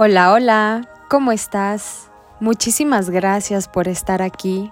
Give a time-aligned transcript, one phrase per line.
[0.00, 2.08] Hola, hola, ¿cómo estás?
[2.38, 4.70] Muchísimas gracias por estar aquí.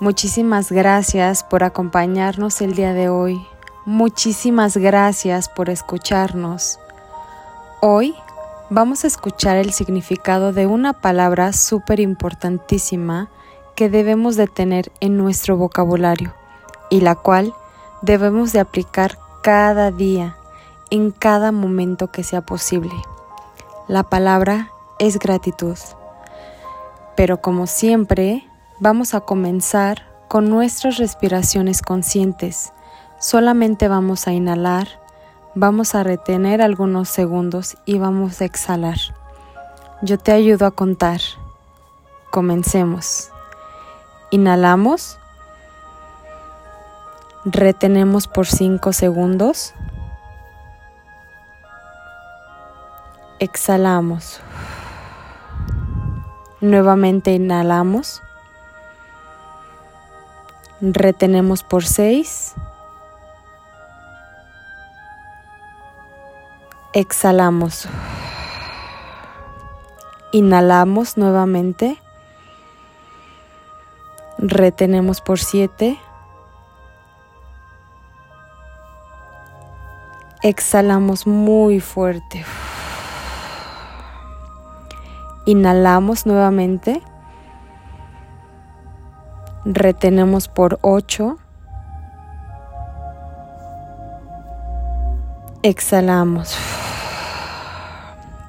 [0.00, 3.38] Muchísimas gracias por acompañarnos el día de hoy.
[3.84, 6.78] Muchísimas gracias por escucharnos.
[7.82, 8.14] Hoy
[8.70, 13.28] vamos a escuchar el significado de una palabra súper importantísima
[13.74, 16.32] que debemos de tener en nuestro vocabulario
[16.88, 17.52] y la cual
[18.00, 20.38] debemos de aplicar cada día,
[20.88, 22.94] en cada momento que sea posible.
[23.88, 25.78] La palabra es gratitud.
[27.16, 28.44] Pero como siempre,
[28.80, 32.72] vamos a comenzar con nuestras respiraciones conscientes.
[33.20, 34.88] Solamente vamos a inhalar,
[35.54, 38.98] vamos a retener algunos segundos y vamos a exhalar.
[40.02, 41.20] Yo te ayudo a contar.
[42.30, 43.30] Comencemos.
[44.32, 45.16] Inhalamos.
[47.44, 49.74] Retenemos por 5 segundos.
[53.38, 54.40] Exhalamos.
[56.62, 58.22] Nuevamente inhalamos.
[60.80, 62.54] Retenemos por 6.
[66.94, 67.86] Exhalamos.
[70.32, 72.00] Inhalamos nuevamente.
[74.38, 75.98] Retenemos por 7.
[80.42, 82.46] Exhalamos muy fuerte.
[85.46, 87.00] Inhalamos nuevamente.
[89.64, 91.38] Retenemos por 8.
[95.62, 96.58] Exhalamos.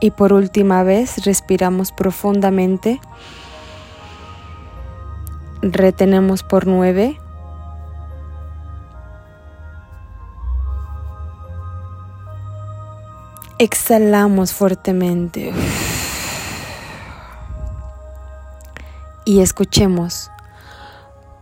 [0.00, 3.00] Y por última vez respiramos profundamente.
[5.62, 7.18] Retenemos por 9.
[13.58, 15.54] Exhalamos fuertemente.
[19.24, 20.30] Y escuchemos.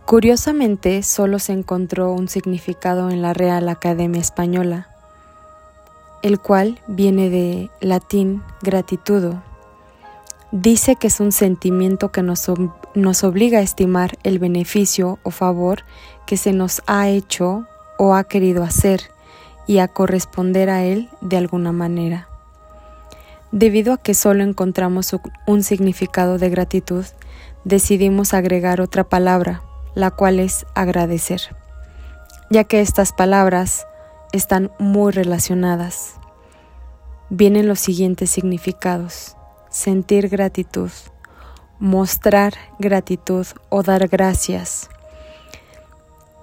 [0.05, 4.89] Curiosamente, solo se encontró un significado en la Real Academia Española,
[6.21, 9.41] el cual viene de latín gratitudo.
[10.51, 12.51] Dice que es un sentimiento que nos,
[12.93, 15.83] nos obliga a estimar el beneficio o favor
[16.25, 17.65] que se nos ha hecho
[17.97, 19.11] o ha querido hacer
[19.65, 22.27] y a corresponder a él de alguna manera.
[23.51, 25.15] Debido a que solo encontramos
[25.45, 27.05] un significado de gratitud,
[27.63, 29.61] decidimos agregar otra palabra,
[29.93, 31.41] la cual es agradecer,
[32.49, 33.85] ya que estas palabras
[34.31, 36.15] están muy relacionadas.
[37.29, 39.37] Vienen los siguientes significados.
[39.69, 40.91] Sentir gratitud,
[41.79, 44.89] mostrar gratitud o dar gracias.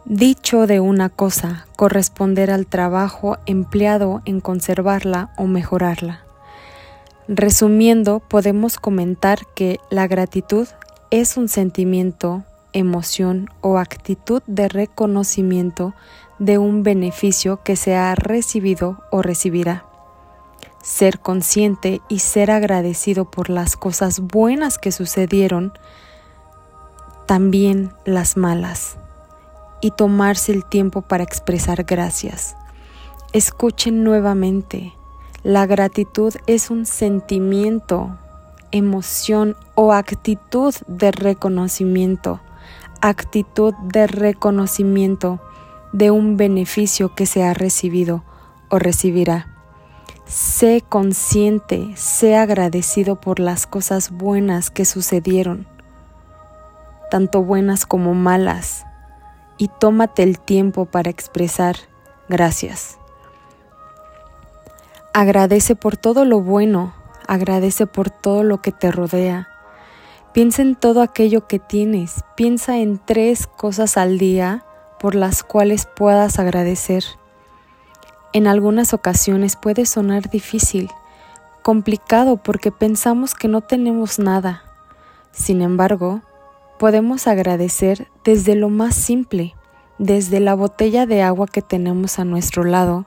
[0.06, 6.22] Dicho de una cosa, corresponder al trabajo empleado en conservarla o mejorarla.
[7.28, 10.66] Resumiendo, podemos comentar que la gratitud
[11.10, 15.94] es un sentimiento, emoción o actitud de reconocimiento
[16.38, 19.84] de un beneficio que se ha recibido o recibirá.
[20.82, 25.72] Ser consciente y ser agradecido por las cosas buenas que sucedieron,
[27.26, 28.96] también las malas,
[29.80, 32.54] y tomarse el tiempo para expresar gracias.
[33.32, 34.94] Escuchen nuevamente,
[35.42, 38.18] la gratitud es un sentimiento,
[38.72, 42.40] emoción o actitud de reconocimiento,
[43.00, 45.40] actitud de reconocimiento
[45.92, 48.24] de un beneficio que se ha recibido
[48.68, 49.48] o recibirá.
[50.26, 55.66] Sé consciente, sé agradecido por las cosas buenas que sucedieron,
[57.10, 58.84] tanto buenas como malas,
[59.56, 61.76] y tómate el tiempo para expresar
[62.28, 62.98] gracias.
[65.14, 66.92] Agradece por todo lo bueno
[67.28, 69.48] Agradece por todo lo que te rodea.
[70.32, 72.24] Piensa en todo aquello que tienes.
[72.36, 74.64] Piensa en tres cosas al día
[74.98, 77.04] por las cuales puedas agradecer.
[78.32, 80.90] En algunas ocasiones puede sonar difícil,
[81.62, 84.62] complicado porque pensamos que no tenemos nada.
[85.30, 86.22] Sin embargo,
[86.78, 89.54] podemos agradecer desde lo más simple,
[89.98, 93.06] desde la botella de agua que tenemos a nuestro lado,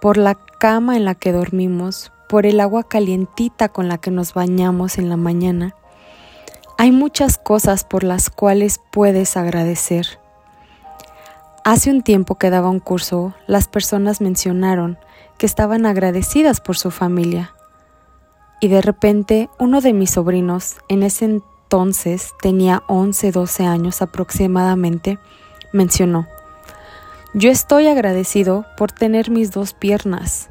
[0.00, 4.34] por la cama en la que dormimos, por el agua calientita con la que nos
[4.34, 5.74] bañamos en la mañana.
[6.78, 10.18] Hay muchas cosas por las cuales puedes agradecer.
[11.64, 14.98] Hace un tiempo que daba un curso, las personas mencionaron
[15.38, 17.54] que estaban agradecidas por su familia.
[18.60, 25.18] Y de repente uno de mis sobrinos, en ese entonces tenía 11, 12 años aproximadamente,
[25.72, 26.26] mencionó,
[27.34, 30.48] yo estoy agradecido por tener mis dos piernas.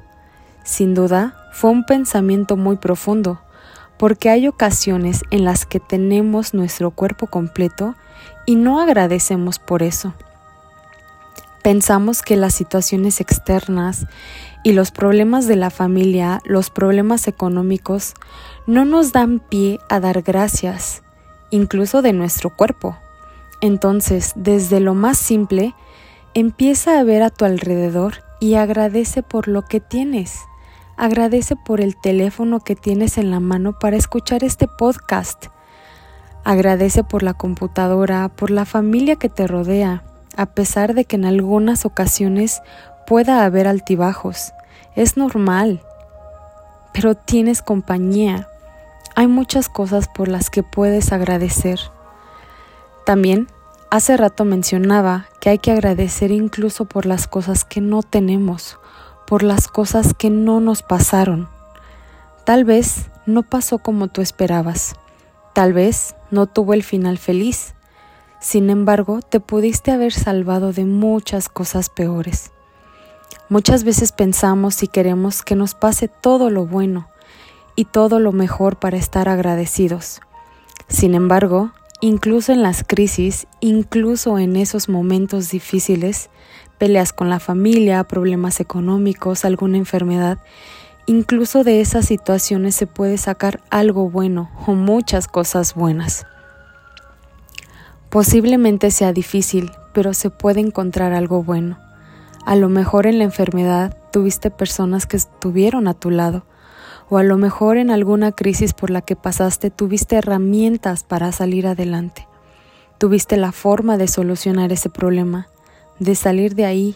[0.65, 3.39] Sin duda, fue un pensamiento muy profundo,
[3.97, 7.95] porque hay ocasiones en las que tenemos nuestro cuerpo completo
[8.47, 10.15] y no agradecemos por eso.
[11.63, 14.07] Pensamos que las situaciones externas
[14.63, 18.15] y los problemas de la familia, los problemas económicos,
[18.65, 21.03] no nos dan pie a dar gracias,
[21.51, 22.97] incluso de nuestro cuerpo.
[23.61, 25.75] Entonces, desde lo más simple,
[26.33, 30.39] empieza a ver a tu alrededor y agradece por lo que tienes.
[30.97, 35.47] Agradece por el teléfono que tienes en la mano para escuchar este podcast.
[36.45, 40.03] Agradece por la computadora, por la familia que te rodea,
[40.37, 42.61] a pesar de que en algunas ocasiones
[43.05, 44.53] pueda haber altibajos.
[44.95, 45.81] Es normal,
[46.93, 48.47] pero tienes compañía.
[49.15, 51.79] Hay muchas cosas por las que puedes agradecer.
[53.05, 53.49] También
[53.91, 58.79] hace rato mencionaba que hay que agradecer incluso por las cosas que no tenemos,
[59.27, 61.49] por las cosas que no nos pasaron.
[62.45, 64.95] Tal vez no pasó como tú esperabas.
[65.53, 67.73] Tal vez no tuvo el final feliz.
[68.39, 72.51] Sin embargo, te pudiste haber salvado de muchas cosas peores.
[73.49, 77.07] Muchas veces pensamos y queremos que nos pase todo lo bueno
[77.75, 80.21] y todo lo mejor para estar agradecidos.
[80.87, 86.29] Sin embargo, incluso en las crisis, incluso en esos momentos difíciles,
[86.77, 90.39] peleas con la familia, problemas económicos, alguna enfermedad,
[91.05, 96.25] incluso de esas situaciones se puede sacar algo bueno o muchas cosas buenas.
[98.09, 101.79] Posiblemente sea difícil, pero se puede encontrar algo bueno.
[102.45, 106.45] A lo mejor en la enfermedad tuviste personas que estuvieron a tu lado,
[107.09, 111.67] o a lo mejor en alguna crisis por la que pasaste tuviste herramientas para salir
[111.67, 112.27] adelante.
[112.97, 115.47] Tuviste la forma de solucionar ese problema
[115.99, 116.95] de salir de ahí.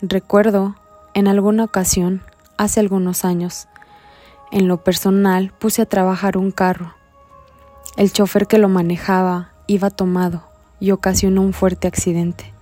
[0.00, 0.76] Recuerdo,
[1.14, 2.22] en alguna ocasión,
[2.56, 3.68] hace algunos años,
[4.50, 6.94] en lo personal puse a trabajar un carro.
[7.96, 10.42] El chofer que lo manejaba iba tomado
[10.80, 12.52] y ocasionó un fuerte accidente.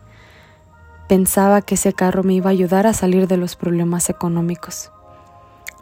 [1.09, 4.93] Pensaba que ese carro me iba a ayudar a salir de los problemas económicos.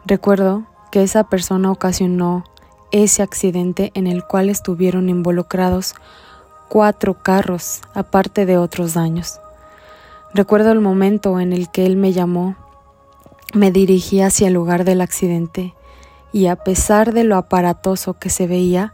[0.05, 2.43] Recuerdo que esa persona ocasionó
[2.91, 5.95] ese accidente en el cual estuvieron involucrados
[6.67, 9.39] cuatro carros, aparte de otros daños.
[10.33, 12.55] Recuerdo el momento en el que él me llamó,
[13.53, 15.73] me dirigí hacia el lugar del accidente
[16.31, 18.93] y a pesar de lo aparatoso que se veía,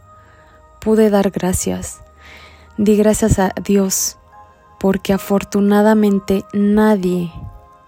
[0.80, 2.00] pude dar gracias.
[2.78, 4.16] Di gracias a Dios
[4.78, 7.32] porque afortunadamente nadie,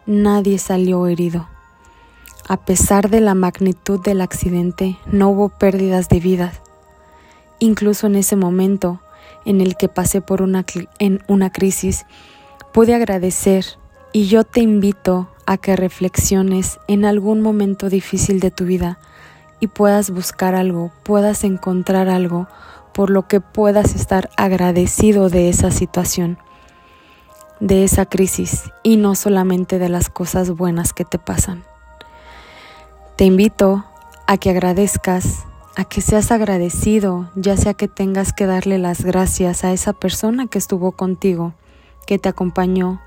[0.07, 1.49] nadie salió herido.
[2.51, 6.55] A pesar de la magnitud del accidente, no hubo pérdidas de vida.
[7.59, 9.03] Incluso en ese momento
[9.45, 10.65] en el que pasé por una,
[10.99, 12.07] en una crisis,
[12.73, 13.67] pude agradecer
[14.15, 18.99] y yo te invito a que reflexiones en algún momento difícil de tu vida
[19.61, 22.49] y puedas buscar algo, puedas encontrar algo
[22.95, 26.39] por lo que puedas estar agradecido de esa situación,
[27.61, 31.63] de esa crisis y no solamente de las cosas buenas que te pasan.
[33.19, 33.85] Te invito
[34.29, 35.45] a que agradezcas,
[35.75, 40.47] a que seas agradecido, ya sea que tengas que darle las gracias a esa persona
[40.47, 41.53] que estuvo contigo
[42.07, 43.01] que te acompañó,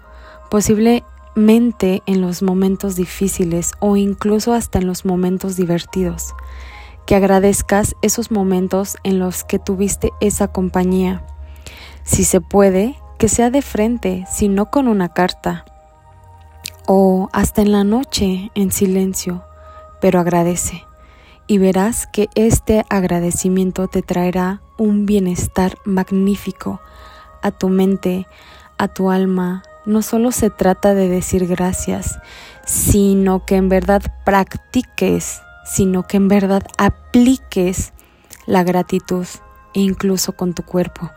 [0.50, 6.34] posiblemente en los momentos difíciles o incluso hasta en los momentos divertidos.
[7.06, 11.26] Que agradezcas esos momentos en los que tuviste esa compañía.
[12.04, 15.64] Si se puede, que sea de frente, si no con una carta.
[16.86, 19.46] O hasta en la noche, en silencio,
[20.02, 20.86] pero agradece.
[21.48, 26.82] Y verás que este agradecimiento te traerá un bienestar magnífico
[27.42, 28.28] a tu mente,
[28.78, 32.20] a tu alma, no solo se trata de decir gracias,
[32.66, 37.94] sino que en verdad practiques, sino que en verdad apliques
[38.46, 39.26] la gratitud,
[39.74, 41.10] incluso con tu cuerpo.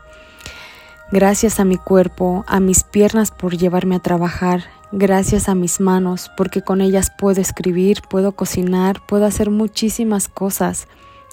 [1.11, 6.31] Gracias a mi cuerpo, a mis piernas por llevarme a trabajar, gracias a mis manos
[6.37, 10.87] porque con ellas puedo escribir, puedo cocinar, puedo hacer muchísimas cosas,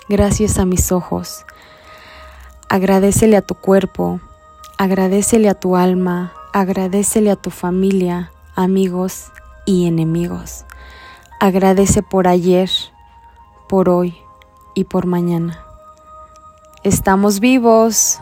[0.09, 1.45] gracias a mis ojos.
[2.69, 4.21] Agradecele a tu cuerpo,
[4.83, 9.31] Agradecele a tu alma, agradecele a tu familia, amigos
[9.65, 10.65] y enemigos.
[11.39, 12.69] Agradece por ayer,
[13.69, 14.17] por hoy
[14.75, 15.65] y por mañana.
[16.83, 18.19] Estamos vivos.